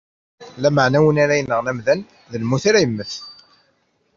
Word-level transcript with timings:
Lameɛna 0.61 0.99
win 1.03 1.21
ara 1.23 1.39
yenɣen 1.39 1.69
amdan, 1.71 1.99
d 2.31 2.33
lmut 2.41 2.63
ara 2.69 2.83
yemmet. 2.83 3.13